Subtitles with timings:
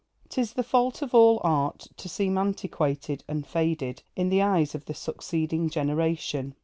[0.29, 4.73] 'T is the fault of all art to seem antiquated and faded in the eyes
[4.73, 6.55] of the succeeding generation.